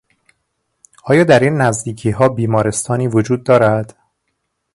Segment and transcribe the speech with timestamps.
[1.03, 3.97] آیا در این نزدیکیها بیمارستانی وجود دارد؟